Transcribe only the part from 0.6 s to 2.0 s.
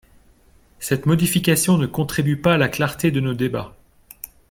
Cette modification ne